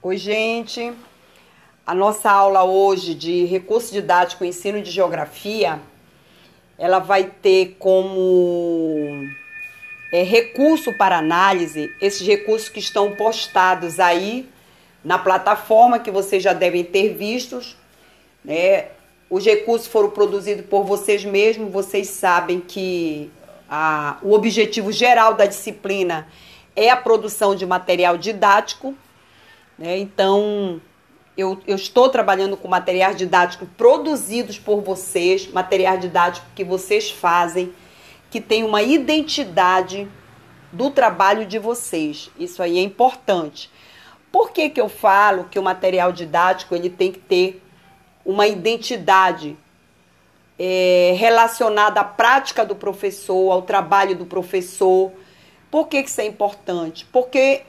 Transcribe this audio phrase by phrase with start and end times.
[0.00, 0.92] Oi, gente.
[1.84, 5.80] A nossa aula hoje de recurso didático ensino de geografia,
[6.78, 9.26] ela vai ter como
[10.12, 14.48] é, recurso para análise esses recursos que estão postados aí
[15.02, 17.76] na plataforma que vocês já devem ter vistos,
[18.44, 18.90] né?
[19.28, 23.32] Os recursos foram produzidos por vocês mesmos, vocês sabem que
[23.68, 26.28] a, o objetivo geral da disciplina
[26.76, 28.94] é a produção de material didático
[29.78, 29.96] né?
[29.98, 30.80] Então,
[31.36, 37.72] eu, eu estou trabalhando com materiais didáticos produzidos por vocês, materiais didáticos que vocês fazem,
[38.28, 40.08] que tem uma identidade
[40.72, 42.30] do trabalho de vocês.
[42.38, 43.70] Isso aí é importante.
[44.32, 47.62] Por que, que eu falo que o material didático ele tem que ter
[48.24, 49.56] uma identidade
[50.58, 55.12] é, relacionada à prática do professor, ao trabalho do professor?
[55.70, 57.06] Por que, que isso é importante?
[57.10, 57.62] Porque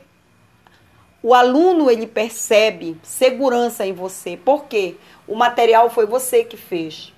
[1.22, 4.96] o aluno ele percebe segurança em você, porque
[5.28, 7.14] o material foi você que fez.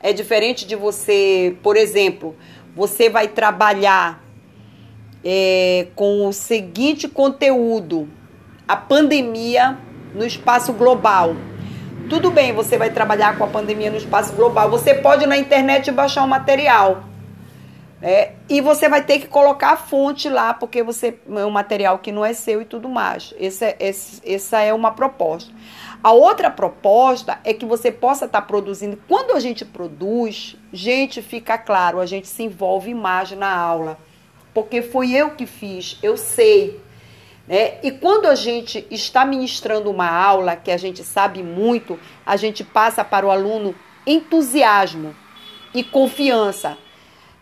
[0.00, 2.36] É diferente de você, por exemplo,
[2.74, 4.22] você vai trabalhar
[5.24, 8.08] é, com o seguinte conteúdo:
[8.68, 9.78] a pandemia
[10.14, 11.34] no espaço global.
[12.08, 14.70] Tudo bem, você vai trabalhar com a pandemia no espaço global.
[14.70, 17.04] Você pode na internet baixar o material.
[18.02, 21.98] É, e você vai ter que colocar a fonte lá, porque você é um material
[21.98, 23.34] que não é seu e tudo mais.
[23.38, 25.52] Esse é, esse, essa é uma proposta.
[26.02, 28.98] A outra proposta é que você possa estar tá produzindo.
[29.06, 33.98] Quando a gente produz, gente, fica claro, a gente se envolve mais na aula.
[34.54, 36.80] Porque foi eu que fiz, eu sei.
[37.46, 37.78] Né?
[37.82, 42.64] E quando a gente está ministrando uma aula, que a gente sabe muito, a gente
[42.64, 43.74] passa para o aluno
[44.06, 45.14] entusiasmo
[45.74, 46.78] e confiança.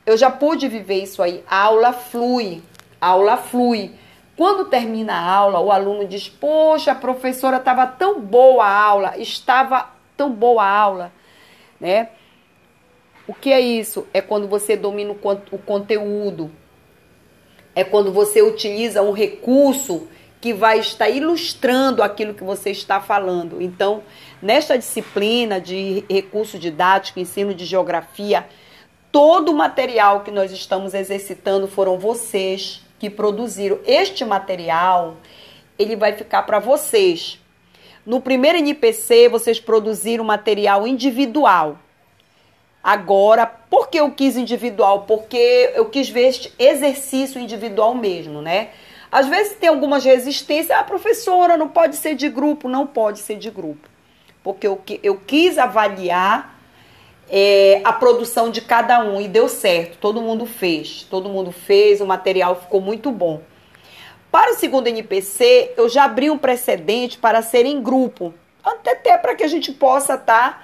[0.09, 1.45] Eu já pude viver isso aí.
[1.47, 2.63] A aula flui,
[2.99, 3.93] a aula flui.
[4.39, 9.19] Quando termina a aula, o aluno diz: Poxa, a professora estava tão boa a aula,
[9.19, 11.13] estava tão boa a aula,
[11.79, 12.09] né?
[13.27, 14.07] O que é isso?
[14.15, 16.51] É quando você domina o conteúdo,
[17.75, 20.09] é quando você utiliza um recurso
[20.41, 23.61] que vai estar ilustrando aquilo que você está falando.
[23.61, 24.03] Então,
[24.41, 28.47] nesta disciplina de recurso didático, ensino de geografia,
[29.11, 33.79] Todo o material que nós estamos exercitando foram vocês que produziram.
[33.87, 35.17] Este material,
[35.79, 37.41] ele vai ficar para vocês.
[38.05, 41.79] No primeiro NPC, vocês produziram material individual.
[42.83, 45.03] Agora, por que eu quis individual?
[45.03, 48.71] Porque eu quis ver este exercício individual mesmo, né?
[49.11, 50.79] Às vezes tem algumas resistências.
[50.79, 52.69] Ah, professora, não pode ser de grupo.
[52.69, 53.89] Não pode ser de grupo.
[54.43, 56.58] Porque eu, eu quis avaliar
[57.31, 62.01] é, a produção de cada um e deu certo, todo mundo fez, todo mundo fez,
[62.01, 63.43] o material ficou muito bom.
[64.31, 69.35] Para o segundo NPC, eu já abri um precedente para ser em grupo, até para
[69.35, 70.63] que a gente possa estar tá,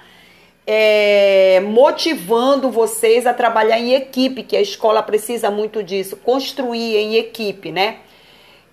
[0.67, 7.15] é, motivando vocês a trabalhar em equipe, que a escola precisa muito disso, construir em
[7.15, 7.99] equipe, né?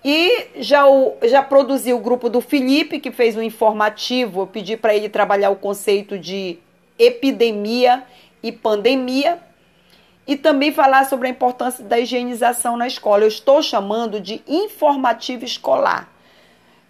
[0.05, 4.75] E já, o, já produzi o grupo do Felipe, que fez um informativo, eu pedi
[4.75, 6.59] para ele trabalhar o conceito de
[6.97, 8.03] epidemia
[8.41, 9.39] e pandemia,
[10.25, 13.23] e também falar sobre a importância da higienização na escola.
[13.23, 16.09] Eu estou chamando de informativo escolar.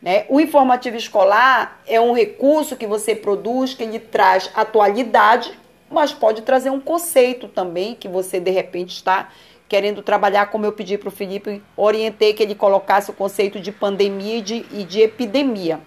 [0.01, 0.25] Né?
[0.29, 5.57] O informativo escolar é um recurso que você produz, que ele traz atualidade,
[5.89, 9.29] mas pode trazer um conceito também que você de repente está
[9.67, 13.71] querendo trabalhar, como eu pedi para o Felipe, orientei que ele colocasse o conceito de
[13.71, 15.79] pandemia e de, e de epidemia.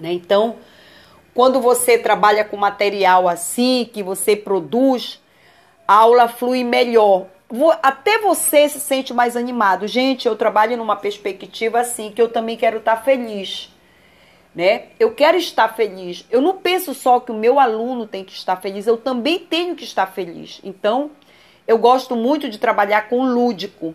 [0.00, 0.12] Né?
[0.12, 0.56] Então,
[1.36, 5.22] quando você trabalha com material assim, que você produz,
[5.86, 7.26] a aula flui melhor.
[7.82, 9.86] Até você se sente mais animado.
[9.86, 13.70] Gente, eu trabalho numa perspectiva assim, que eu também quero estar feliz.
[14.54, 14.84] Né?
[14.98, 16.24] Eu quero estar feliz.
[16.30, 19.76] Eu não penso só que o meu aluno tem que estar feliz, eu também tenho
[19.76, 20.58] que estar feliz.
[20.64, 21.10] Então,
[21.68, 23.94] eu gosto muito de trabalhar com lúdico.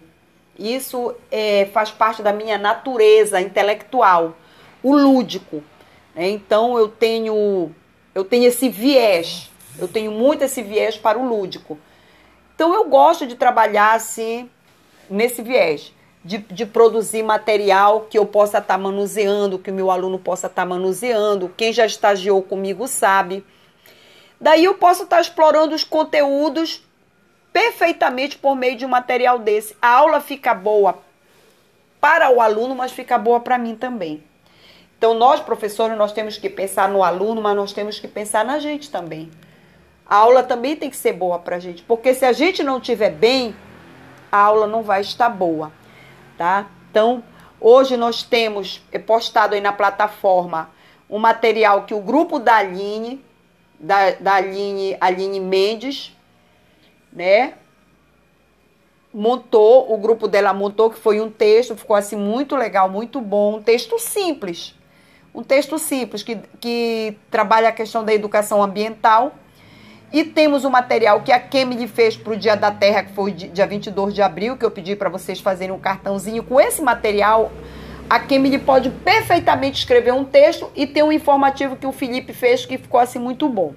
[0.60, 4.38] Isso é, faz parte da minha natureza intelectual.
[4.84, 5.64] O lúdico.
[6.16, 6.30] Né?
[6.30, 7.72] Então eu tenho
[8.14, 9.50] eu tenho esse viés,
[9.80, 11.78] eu tenho muito esse viés para o lúdico.
[12.54, 14.50] Então eu gosto de trabalhar assim
[15.10, 15.94] nesse viés.
[16.24, 20.46] De, de, produzir material que eu possa estar tá manuseando, que o meu aluno possa
[20.46, 21.52] estar tá manuseando.
[21.58, 23.44] Quem já estagiou comigo sabe.
[24.40, 26.84] Daí eu posso estar tá explorando os conteúdos
[27.52, 29.76] perfeitamente por meio de um material desse.
[29.82, 31.00] A aula fica boa
[32.00, 34.24] para o aluno, mas fica boa para mim também.
[35.02, 38.60] Então, nós, professores, nós temos que pensar no aluno, mas nós temos que pensar na
[38.60, 39.32] gente também.
[40.06, 42.78] A aula também tem que ser boa para a gente, porque se a gente não
[42.78, 43.56] estiver bem,
[44.32, 45.72] a aula não vai estar boa,
[46.38, 46.68] tá?
[46.92, 47.24] Então,
[47.64, 50.72] Hoje nós temos é, postado aí na plataforma
[51.08, 53.24] um material que o grupo da Aline,
[53.80, 56.12] da, da Aline, Aline Mendes,
[57.14, 57.54] né?
[59.14, 63.58] Montou, o grupo dela montou, que foi um texto, ficou assim muito legal, muito bom,
[63.58, 64.74] um texto simples.
[65.34, 69.34] Um texto simples que, que trabalha a questão da educação ambiental.
[70.12, 73.32] E temos o material que a Kemily fez para o Dia da Terra, que foi
[73.32, 76.44] dia 22 de abril, que eu pedi para vocês fazerem um cartãozinho.
[76.44, 77.50] Com esse material,
[78.10, 82.66] a Kemily pode perfeitamente escrever um texto e ter um informativo que o Felipe fez
[82.66, 83.74] que ficou assim muito bom.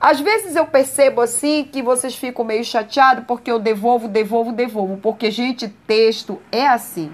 [0.00, 4.98] Às vezes eu percebo assim que vocês ficam meio chateados porque eu devolvo, devolvo, devolvo.
[4.98, 7.10] Porque, gente, texto é assim.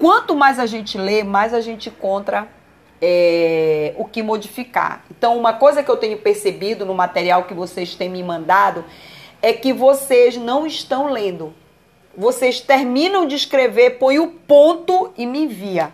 [0.00, 2.48] Quanto mais a gente lê, mais a gente encontra
[3.02, 5.04] é, o que modificar.
[5.10, 8.82] Então, uma coisa que eu tenho percebido no material que vocês têm me mandado
[9.42, 11.52] é que vocês não estão lendo.
[12.16, 15.92] Vocês terminam de escrever, põe o ponto e me envia.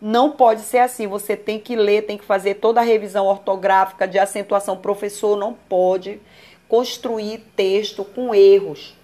[0.00, 1.06] Não pode ser assim.
[1.06, 4.76] Você tem que ler, tem que fazer toda a revisão ortográfica de acentuação.
[4.76, 6.20] professor não pode
[6.68, 8.95] construir texto com erros,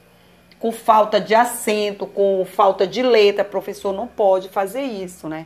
[0.63, 3.45] com falta de acento, com falta de letra.
[3.45, 5.45] Professor não pode fazer isso, né?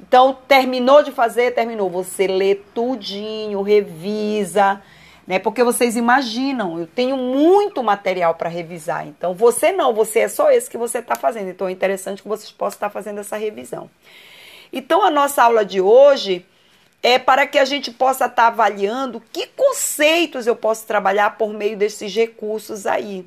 [0.00, 1.90] Então, terminou de fazer, terminou.
[1.90, 4.82] Você lê tudinho, revisa,
[5.26, 5.38] né?
[5.38, 9.06] Porque vocês imaginam, eu tenho muito material para revisar.
[9.06, 11.50] Então, você não, você é só esse que você está fazendo.
[11.50, 13.90] Então, é interessante que vocês possam estar fazendo essa revisão.
[14.72, 16.46] Então, a nossa aula de hoje
[17.02, 21.76] é para que a gente possa estar avaliando que conceitos eu posso trabalhar por meio
[21.76, 23.26] desses recursos aí.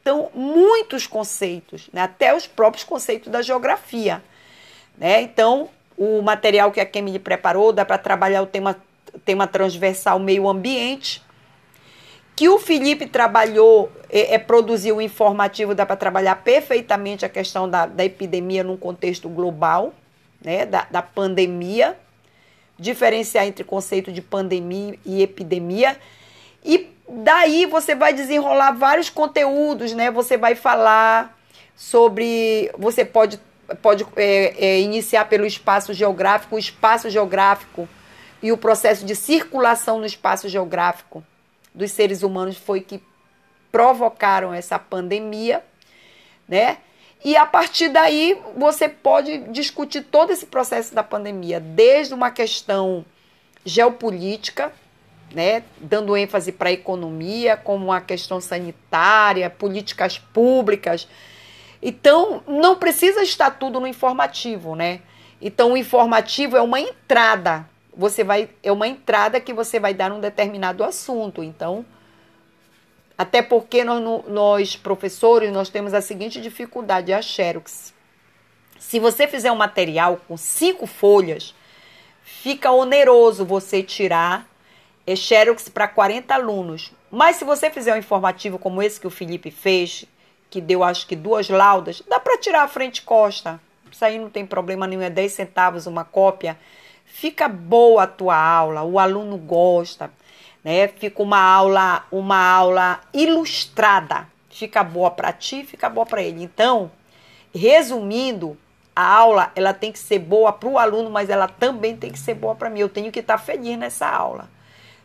[0.00, 2.02] Então, muitos conceitos, né?
[2.02, 4.22] até os próprios conceitos da geografia.
[4.96, 5.20] Né?
[5.22, 8.76] Então, o material que a Kemily preparou dá para trabalhar o tema,
[9.24, 11.22] tema transversal meio ambiente.
[12.34, 17.68] Que o Felipe trabalhou, é, é produziu o informativo, dá para trabalhar perfeitamente a questão
[17.68, 19.92] da, da epidemia num contexto global,
[20.42, 21.98] né, da, da pandemia,
[22.78, 25.98] diferenciar entre conceito de pandemia e epidemia.
[26.64, 30.10] E daí você vai desenrolar vários conteúdos, né?
[30.10, 31.36] Você vai falar
[31.74, 32.70] sobre.
[32.78, 33.40] Você pode
[33.76, 37.88] pode é, é, iniciar pelo espaço geográfico, o espaço geográfico
[38.42, 41.24] e o processo de circulação no espaço geográfico
[41.74, 43.02] dos seres humanos foi que
[43.70, 45.62] provocaram essa pandemia,
[46.48, 46.78] né?
[47.22, 53.04] E a partir daí você pode discutir todo esse processo da pandemia, desde uma questão
[53.64, 54.72] geopolítica,
[55.32, 61.08] né, dando ênfase para a economia, como uma questão sanitária, políticas públicas,
[61.82, 65.00] então, não precisa estar tudo no informativo, né?
[65.40, 67.66] Então, o informativo é uma entrada.
[67.96, 71.42] Você vai é uma entrada que você vai dar num determinado assunto.
[71.42, 71.84] Então,
[73.16, 77.94] até porque nós, nós professores, nós temos a seguinte dificuldade, a Xerox.
[78.78, 81.54] Se você fizer um material com cinco folhas,
[82.22, 84.46] fica oneroso você tirar
[85.06, 86.92] é Xerox para 40 alunos.
[87.10, 90.04] Mas se você fizer um informativo como esse que o Felipe fez,
[90.48, 93.60] que deu acho que duas laudas, dá para tirar a frente costa.
[93.90, 96.58] Isso aí não tem problema nenhum, é 10 centavos uma cópia.
[97.04, 100.10] Fica boa a tua aula, o aluno gosta,
[100.62, 100.88] né?
[100.88, 104.28] Fica uma aula, uma aula ilustrada.
[104.48, 106.42] Fica boa para ti, fica boa para ele.
[106.42, 106.90] Então,
[107.54, 108.56] resumindo,
[108.94, 112.18] a aula ela tem que ser boa para o aluno, mas ela também tem que
[112.18, 112.80] ser boa para mim.
[112.80, 114.48] Eu tenho que estar tá feliz nessa aula.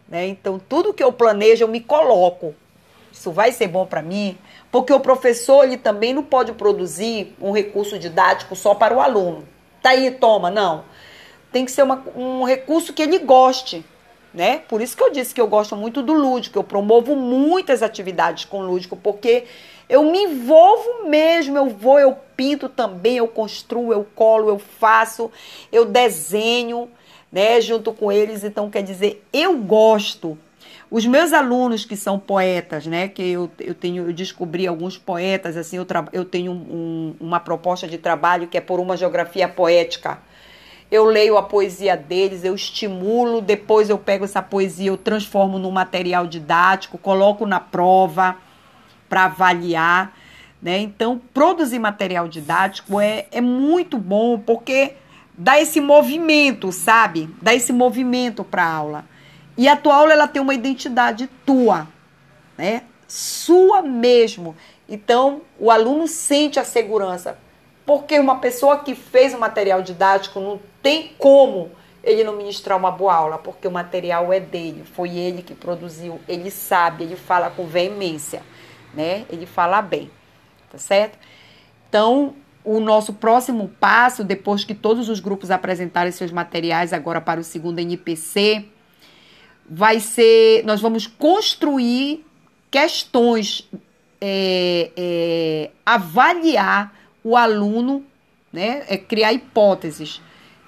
[0.07, 0.27] Né?
[0.27, 2.55] Então, tudo que eu planejo, eu me coloco.
[3.11, 4.37] Isso vai ser bom para mim,
[4.71, 9.47] porque o professor ele também não pode produzir um recurso didático só para o aluno.
[9.81, 10.83] Tá aí, toma, não.
[11.51, 13.85] Tem que ser uma, um recurso que ele goste,
[14.33, 14.63] né?
[14.67, 18.43] Por isso que eu disse que eu gosto muito do lúdico, eu promovo muitas atividades
[18.43, 19.45] com lúdico, porque
[19.87, 25.31] eu me envolvo mesmo, eu vou, eu pinto também, eu construo, eu colo, eu faço,
[25.71, 26.89] eu desenho,
[27.35, 28.45] né, junto com eles.
[28.45, 30.37] Então, quer dizer, eu gosto
[30.89, 35.57] os meus alunos que são poetas, né, que eu, eu tenho, eu descobri alguns poetas,
[35.57, 40.19] assim, eu, eu tenho um, uma proposta de trabalho que é por uma geografia poética.
[40.89, 45.71] Eu leio a poesia deles, eu estimulo, depois eu pego essa poesia, eu transformo num
[45.71, 48.37] material didático, coloco na prova
[49.09, 50.15] para avaliar,
[50.61, 50.77] né?
[50.77, 54.93] Então, produzir material didático é, é muito bom porque
[55.37, 57.29] dá esse movimento, sabe?
[57.41, 59.05] Dá esse movimento para a aula.
[59.57, 61.87] E a tua aula ela tem uma identidade tua,
[62.57, 62.83] né?
[63.07, 64.55] Sua mesmo.
[64.87, 67.37] Então, o aluno sente a segurança.
[67.85, 71.71] Porque uma pessoa que fez o material didático não tem como
[72.03, 76.21] ele não ministrar uma boa aula, porque o material é dele, foi ele que produziu,
[76.27, 78.43] ele sabe, ele fala com veemência,
[78.93, 79.25] né?
[79.27, 80.11] Ele fala bem,
[80.71, 81.17] tá certo?
[81.89, 87.39] Então, o nosso próximo passo, depois que todos os grupos apresentarem seus materiais agora para
[87.39, 88.65] o segundo NPC,
[89.69, 90.65] vai ser.
[90.65, 92.25] Nós vamos construir
[92.71, 93.69] questões,
[94.19, 96.93] é, é, avaliar
[97.23, 98.03] o aluno,
[98.51, 98.83] né?
[98.89, 100.21] É, criar hipóteses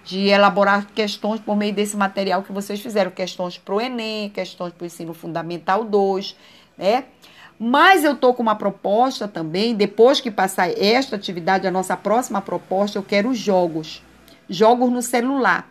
[0.05, 4.71] de elaborar questões por meio desse material que vocês fizeram, questões para o Enem, questões
[4.71, 6.35] para o ensino fundamental 2,
[6.77, 7.03] né?
[7.59, 12.41] Mas eu tô com uma proposta também, depois que passar esta atividade, a nossa próxima
[12.41, 14.03] proposta, eu quero jogos.
[14.47, 15.67] Jogos no celular.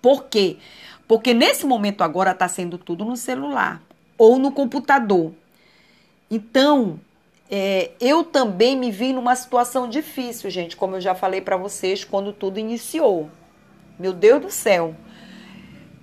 [0.00, 0.58] Por quê?
[1.08, 3.82] Porque nesse momento agora está sendo tudo no celular
[4.16, 5.32] ou no computador.
[6.30, 7.00] Então,
[7.50, 12.04] é, eu também me vi numa situação difícil, gente, como eu já falei para vocês
[12.04, 13.28] quando tudo iniciou.
[13.98, 14.94] Meu Deus do céu.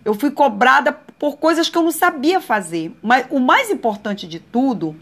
[0.03, 2.91] Eu fui cobrada por coisas que eu não sabia fazer.
[3.01, 4.95] Mas o mais importante de tudo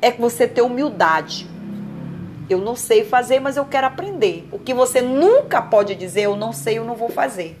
[0.00, 1.48] é que você ter humildade.
[2.48, 4.46] Eu não sei fazer, mas eu quero aprender.
[4.52, 7.58] O que você nunca pode dizer, eu não sei, eu não vou fazer.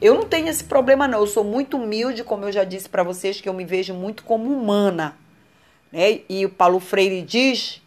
[0.00, 1.20] Eu não tenho esse problema não.
[1.20, 4.24] Eu sou muito humilde, como eu já disse para vocês, que eu me vejo muito
[4.24, 5.16] como humana.
[5.92, 6.20] Né?
[6.28, 7.82] E o Paulo Freire diz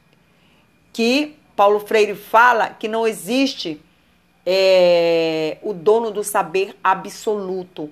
[0.91, 3.79] que Paulo Freire fala que não existe
[4.45, 7.89] é, o dono do saber absoluto.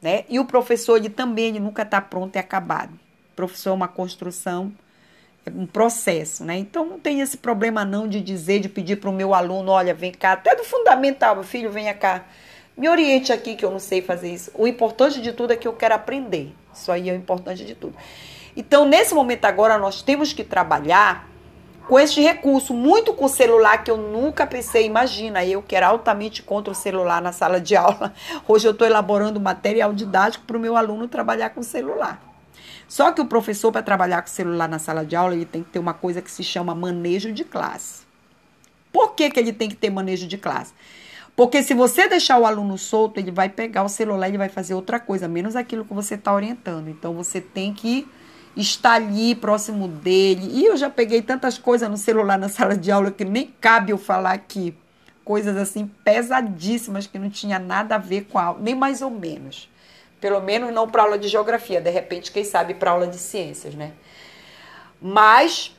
[0.00, 0.24] Né?
[0.28, 2.92] E o professor ele também ele nunca está pronto e acabado.
[3.32, 4.72] O professor é uma construção,
[5.44, 6.56] é um processo, né?
[6.56, 9.94] Então não tem esse problema não de dizer, de pedir para o meu aluno, olha,
[9.94, 12.24] vem cá, até do fundamental, meu filho, venha cá,
[12.76, 14.52] me oriente aqui que eu não sei fazer isso.
[14.54, 16.54] O importante de tudo é que eu quero aprender.
[16.72, 17.96] Isso aí é o importante de tudo.
[18.56, 21.27] Então, nesse momento agora, nós temos que trabalhar
[21.88, 25.88] com este recurso, muito com o celular, que eu nunca pensei, imagina, eu que era
[25.88, 28.12] altamente contra o celular na sala de aula.
[28.46, 32.22] Hoje eu estou elaborando material didático para o meu aluno trabalhar com o celular.
[32.86, 35.62] Só que o professor, para trabalhar com o celular na sala de aula, ele tem
[35.62, 38.02] que ter uma coisa que se chama manejo de classe.
[38.92, 40.74] Por que, que ele tem que ter manejo de classe?
[41.34, 44.74] Porque se você deixar o aluno solto, ele vai pegar o celular e vai fazer
[44.74, 46.88] outra coisa, menos aquilo que você está orientando.
[46.88, 48.06] Então você tem que
[48.56, 50.48] está ali próximo dele.
[50.52, 53.92] E eu já peguei tantas coisas no celular na sala de aula que nem cabe
[53.92, 54.76] eu falar aqui.
[55.24, 59.10] Coisas assim pesadíssimas que não tinha nada a ver com a aula, nem mais ou
[59.10, 59.68] menos.
[60.20, 63.74] Pelo menos não para aula de geografia, de repente, quem sabe para aula de ciências,
[63.74, 63.92] né?
[65.00, 65.76] Mas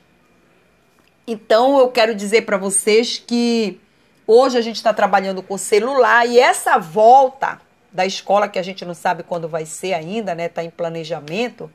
[1.27, 3.79] então eu quero dizer para vocês que
[4.25, 7.59] hoje a gente está trabalhando com celular e essa volta
[7.91, 10.47] da escola que a gente não sabe quando vai ser ainda, né?
[10.47, 11.69] Tá em planejamento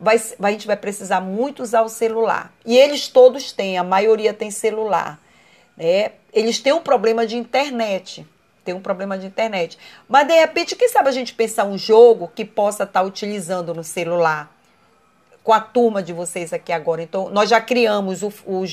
[0.00, 2.52] vai, a gente vai precisar muito usar o celular.
[2.64, 5.20] E eles todos têm, a maioria tem celular.
[5.76, 6.12] Né?
[6.32, 8.26] Eles têm um problema de internet.
[8.64, 9.78] Tem um problema de internet.
[10.08, 13.74] Mas de repente, quem sabe a gente pensar um jogo que possa estar tá utilizando
[13.74, 14.50] no celular
[15.44, 17.02] com a turma de vocês aqui agora.
[17.02, 18.64] Então, nós já criamos o, o,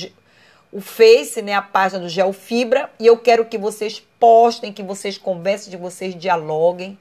[0.72, 5.17] o Face, né, a página do Geofibra, e eu quero que vocês postem, que vocês
[5.17, 6.98] conversem, que vocês dialoguem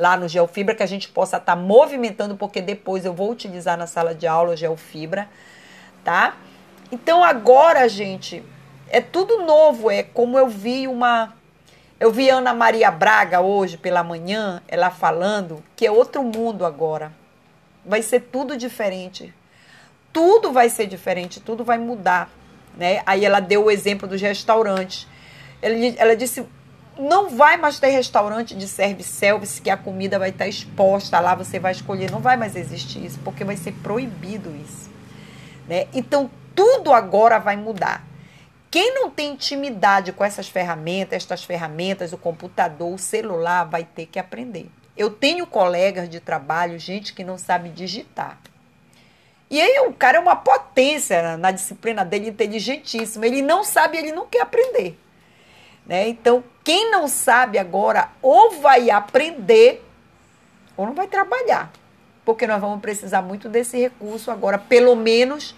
[0.00, 3.76] lá no Geofibra, que a gente possa estar tá movimentando, porque depois eu vou utilizar
[3.76, 5.28] na sala de aula o Geofibra,
[6.02, 6.38] tá?
[6.90, 8.42] Então agora, gente,
[8.88, 11.34] é tudo novo, é como eu vi uma
[12.00, 17.12] eu vi Ana Maria Braga hoje pela manhã, ela falando que é outro mundo agora.
[17.84, 19.34] Vai ser tudo diferente.
[20.10, 22.30] Tudo vai ser diferente, tudo vai mudar,
[22.74, 23.02] né?
[23.04, 25.06] Aí ela deu o exemplo dos restaurantes.
[25.60, 26.42] Ela, ela disse
[26.98, 31.58] não vai mais ter restaurante de service-service que a comida vai estar exposta lá, você
[31.58, 32.10] vai escolher.
[32.10, 34.90] Não vai mais existir isso, porque vai ser proibido isso.
[35.68, 35.86] Né?
[35.94, 38.04] Então, tudo agora vai mudar.
[38.70, 44.06] Quem não tem intimidade com essas ferramentas, estas ferramentas, o computador, o celular, vai ter
[44.06, 44.70] que aprender.
[44.96, 48.38] Eu tenho colegas de trabalho, gente que não sabe digitar.
[49.50, 53.24] E aí o cara é uma potência na, na disciplina dele, inteligentíssimo.
[53.24, 54.96] Ele não sabe, ele não quer aprender.
[55.84, 56.08] Né?
[56.08, 59.84] Então, quem não sabe agora, ou vai aprender,
[60.76, 61.70] ou não vai trabalhar.
[62.24, 65.54] Porque nós vamos precisar muito desse recurso agora, pelo menos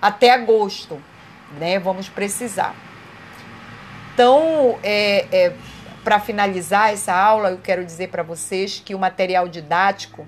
[0.00, 1.00] até agosto.
[1.58, 1.78] Né?
[1.78, 2.74] Vamos precisar.
[4.12, 5.56] Então, é, é
[6.04, 10.26] para finalizar essa aula, eu quero dizer para vocês que o material didático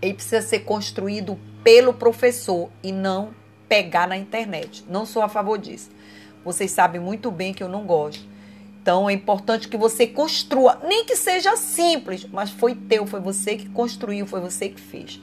[0.00, 3.34] ele precisa ser construído pelo professor e não
[3.68, 4.84] pegar na internet.
[4.88, 5.90] Não sou a favor disso.
[6.42, 8.29] Vocês sabem muito bem que eu não gosto.
[8.82, 13.56] Então é importante que você construa, nem que seja simples, mas foi teu, foi você
[13.56, 15.20] que construiu, foi você que fez.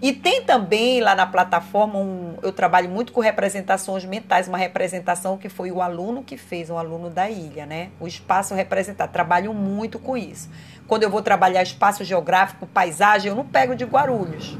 [0.00, 5.38] E tem também lá na plataforma, um, eu trabalho muito com representações mentais, uma representação
[5.38, 7.90] que foi o aluno que fez, um aluno da ilha, né?
[8.00, 9.12] O espaço representado.
[9.12, 10.50] Trabalho muito com isso.
[10.88, 14.58] Quando eu vou trabalhar espaço geográfico, paisagem, eu não pego de Guarulhos,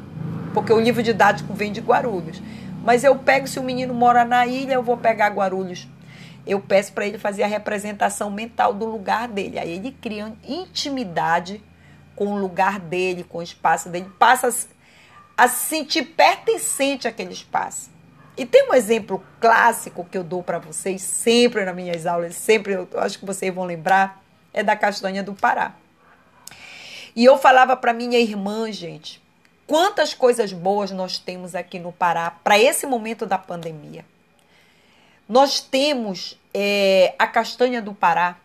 [0.54, 2.40] porque o livro didático vem de Guarulhos
[2.84, 5.88] Mas eu pego, se o menino mora na ilha, eu vou pegar Guarulhos.
[6.46, 9.58] Eu peço para ele fazer a representação mental do lugar dele.
[9.58, 11.62] Aí ele cria intimidade
[12.16, 14.48] com o lugar dele, com o espaço dele, passa
[15.36, 17.90] a se sentir pertencente àquele espaço.
[18.36, 22.72] E tem um exemplo clássico que eu dou para vocês sempre nas minhas aulas, sempre
[22.72, 24.22] eu acho que vocês vão lembrar,
[24.52, 25.74] é da castanha do Pará.
[27.14, 29.22] E eu falava para minha irmã, gente,
[29.66, 34.04] quantas coisas boas nós temos aqui no Pará para esse momento da pandemia.
[35.32, 38.36] Nós temos é, a castanha do Pará.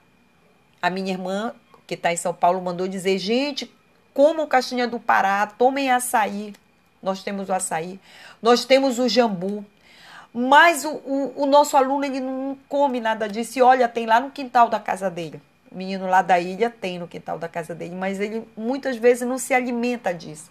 [0.82, 1.54] A minha irmã,
[1.86, 3.70] que está em São Paulo, mandou dizer: gente,
[4.14, 6.54] como castanha do Pará, tomem açaí.
[7.04, 8.00] Nós temos o açaí.
[8.42, 9.66] Nós temos o jambu.
[10.34, 13.60] Mas o, o, o, nosso aluno ele não come nada disso.
[13.60, 15.42] E olha, tem lá no quintal da casa dele.
[15.70, 19.28] O menino lá da ilha tem no quintal da casa dele, mas ele muitas vezes
[19.28, 20.50] não se alimenta disso.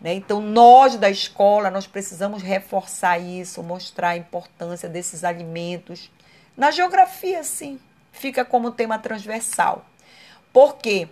[0.00, 0.14] Né?
[0.14, 6.10] Então, nós da escola, nós precisamos reforçar isso, mostrar a importância desses alimentos.
[6.56, 7.80] Na geografia, sim,
[8.12, 9.84] fica como tema transversal.
[10.52, 11.08] Por quê?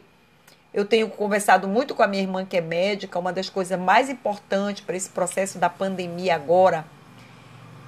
[0.73, 4.11] Eu tenho conversado muito com a minha irmã que é médica, uma das coisas mais
[4.11, 6.85] importantes para esse processo da pandemia agora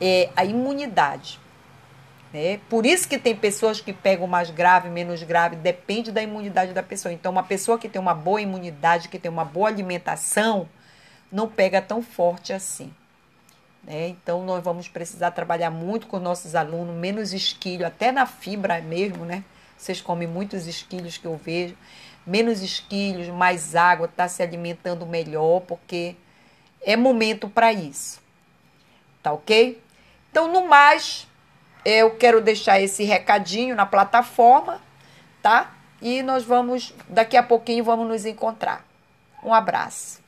[0.01, 1.39] é a imunidade.
[2.33, 2.61] Né?
[2.69, 6.83] Por isso que tem pessoas que pegam mais grave, menos grave, depende da imunidade da
[6.83, 7.13] pessoa.
[7.13, 10.69] Então, uma pessoa que tem uma boa imunidade, que tem uma boa alimentação,
[11.31, 12.93] não pega tão forte assim.
[13.83, 14.09] Né?
[14.09, 19.25] Então, nós vamos precisar trabalhar muito com nossos alunos, menos esquilho, até na fibra mesmo,
[19.25, 19.45] né?
[19.77, 21.77] Vocês comem muitos esquilhos que eu vejo.
[22.27, 26.15] Menos esquilhos, mais água, tá se alimentando melhor, porque
[26.83, 28.21] é momento para isso.
[29.23, 29.81] Tá ok?
[30.31, 31.27] Então, no mais,
[31.85, 34.81] eu quero deixar esse recadinho na plataforma,
[35.41, 35.73] tá?
[36.03, 38.85] E nós vamos, daqui a pouquinho, vamos nos encontrar.
[39.43, 40.21] Um abraço.